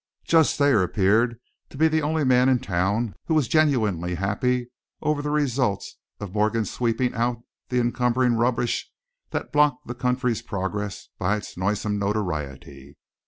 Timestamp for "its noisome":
11.37-11.99